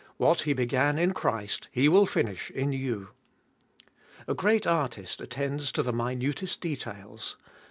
[0.17, 3.09] What He began in Christ, He will finish in you.
[4.27, 7.37] A great artist attends to the minutest details.